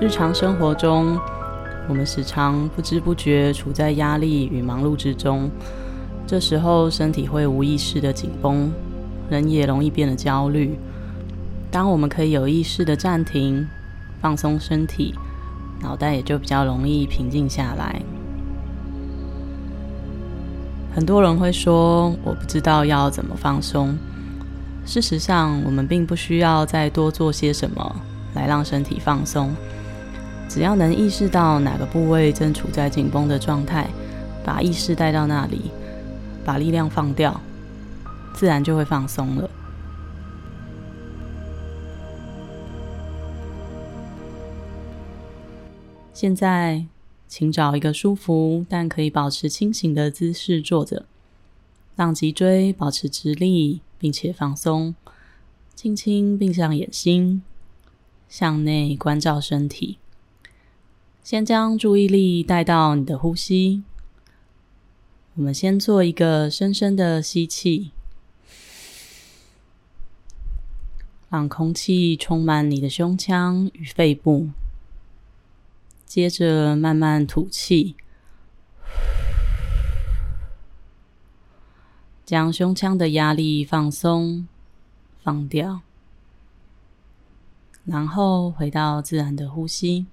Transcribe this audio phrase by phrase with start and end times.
[0.00, 1.18] 日常生活中，
[1.88, 5.50] 我们时常不知不觉处在压力与忙碌之中，
[6.24, 8.70] 这时候身体会无意识的紧绷，
[9.28, 10.78] 人也容易变得焦虑。
[11.68, 13.66] 当我们可以有意识的暂停、
[14.20, 15.12] 放松身体，
[15.82, 18.00] 脑袋也就比较容易平静下来。
[20.94, 23.98] 很多人会说：“我不知道要怎么放松。”
[24.86, 27.96] 事实上，我们并不需要再多做些什么
[28.36, 29.52] 来让身体放松。
[30.48, 33.88] 只要能意识到哪个部位正处在紧绷的状态，
[34.44, 35.70] 把意识带到那里，
[36.44, 37.40] 把力量放掉，
[38.34, 39.50] 自然就会放松了。
[46.14, 46.86] 现在，
[47.28, 51.04] 请找一个舒服但可以保持清醒的姿势坐着，
[51.94, 54.96] 让脊椎保持直立，并且放松。
[55.76, 57.42] 轻轻闭上眼睛，
[58.28, 59.98] 向内关照身体。
[61.28, 63.82] 先将注意力带到你的呼吸。
[65.34, 67.90] 我们先做一个深深的吸气，
[71.28, 74.48] 让空气充满你的胸腔与肺部。
[76.06, 77.94] 接着慢慢吐气，
[82.24, 84.48] 将胸腔的压力放松、
[85.22, 85.82] 放掉，
[87.84, 90.06] 然后回到自然的呼吸。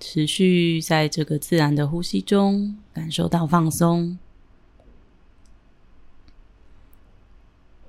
[0.00, 4.18] 持续在这个自然的呼吸中，感受到放松，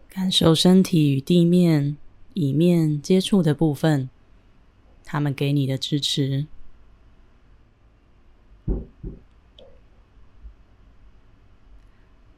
[0.09, 1.95] 感受身体与地面、
[2.33, 4.09] 椅面接触的部分，
[5.05, 6.45] 他们给你的支持。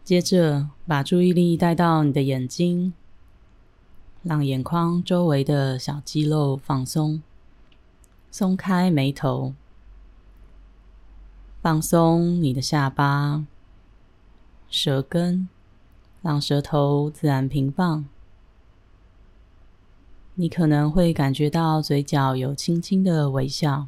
[0.04, 2.94] 接着，把注意力带到你的眼睛，
[4.22, 7.24] 让眼眶周围的小肌肉放松，
[8.30, 9.56] 松开眉头。
[11.64, 13.46] 放松你的下巴、
[14.70, 15.48] 舌根，
[16.22, 18.04] 让舌头自然平放。
[20.36, 23.88] 你可能会感觉到嘴角有轻轻的微笑，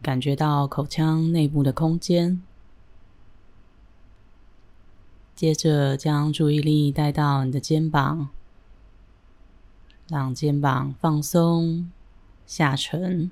[0.00, 2.40] 感觉到口腔内部的空间。
[5.34, 8.30] 接着将注意力带到你的肩膀，
[10.08, 11.92] 让肩膀放松
[12.46, 13.30] 下沉。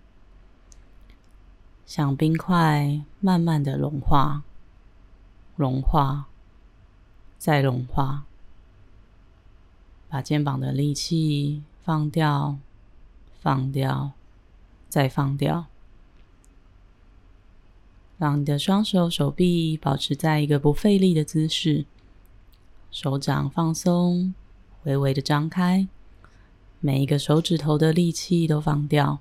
[1.87, 4.43] 像冰块慢慢的融化，
[5.57, 6.25] 融化，
[7.39, 8.25] 再融化，
[10.09, 12.59] 把肩膀的力气放掉，
[13.41, 14.11] 放掉，
[14.89, 15.67] 再放掉，
[18.19, 21.87] 让你的双手手臂保持在一个不费力的姿势，
[22.91, 24.35] 手掌放松，
[24.83, 25.87] 微微的张开，
[26.81, 29.21] 每一个手指头的力气都放掉。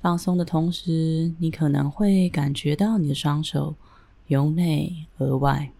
[0.00, 3.74] 放松的同时，你可能会感觉到你的双手
[4.28, 5.72] 由内而外，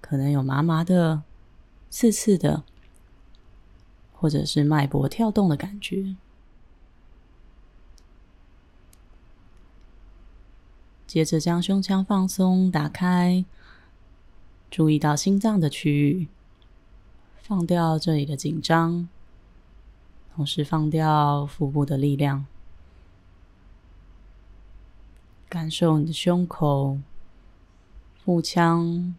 [0.00, 1.22] 可能有麻麻的、
[1.90, 2.64] 刺刺的，
[4.14, 6.16] 或者是脉搏跳动的感觉。
[11.06, 13.44] 接着将胸腔放松，打开，
[14.70, 16.28] 注意到心脏的区域，
[17.42, 19.08] 放掉这里的紧张，
[20.34, 22.46] 同时放掉腹部的力量。
[25.50, 27.00] 感受你的胸口、
[28.24, 29.16] 腹腔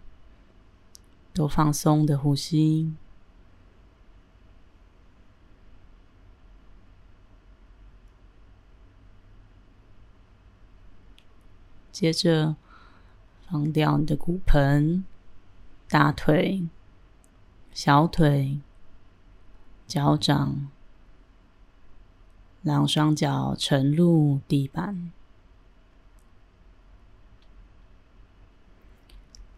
[1.33, 2.93] 都放松的呼吸，
[11.91, 12.55] 接着
[13.49, 15.03] 放掉你的骨盆、
[15.89, 16.65] 大腿、
[17.73, 18.61] 小腿、
[19.85, 20.69] 脚掌，
[22.63, 25.11] 让双脚沉入地板。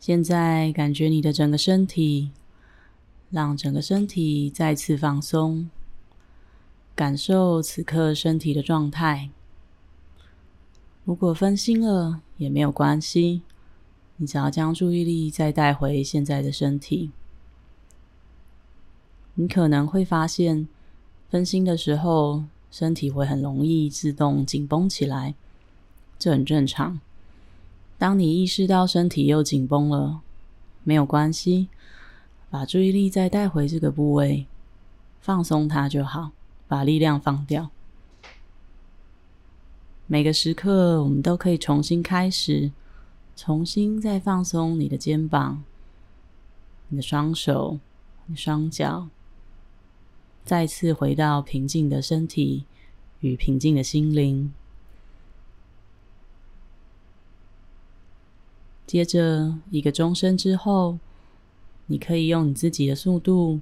[0.05, 2.31] 现在感觉你的整个身体，
[3.29, 5.69] 让整个身体再次放松，
[6.93, 9.29] 感受此刻身体的状态。
[11.05, 13.43] 如果分心了也没有关系，
[14.17, 17.11] 你只要将注意力再带回现在的身体。
[19.35, 20.67] 你可能会发现，
[21.29, 25.33] 分心的时候，身体会很容易自动紧绷起来，
[26.19, 26.99] 这很正常。
[27.97, 30.21] 当你意识到身体又紧绷了，
[30.83, 31.69] 没有关系，
[32.49, 34.45] 把注意力再带回这个部位，
[35.21, 36.31] 放松它就好，
[36.67, 37.69] 把力量放掉。
[40.05, 42.71] 每个时刻，我们都可以重新开始，
[43.37, 45.63] 重新再放松你的肩膀、
[46.89, 47.79] 你的双手、
[48.25, 49.07] 你双脚，
[50.43, 52.65] 再次回到平静的身体
[53.21, 54.51] 与平静的心灵。
[58.93, 60.99] 接着一个钟声之后，
[61.87, 63.59] 你可以用你自己的速度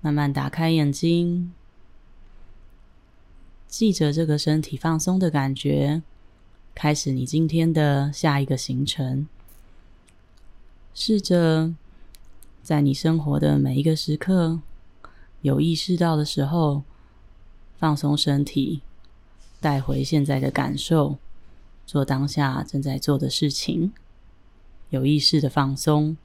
[0.00, 1.52] 慢慢打开眼睛，
[3.66, 6.00] 记着这个身体放松的感觉，
[6.74, 9.28] 开始你今天的下一个行程。
[10.94, 11.74] 试着
[12.62, 14.62] 在你生活的每一个时刻，
[15.42, 16.84] 有意识到的时候，
[17.76, 18.80] 放松身体，
[19.60, 21.18] 带回现在的感受，
[21.84, 23.92] 做当下正在做的事情。
[24.90, 26.16] 有意识的放松。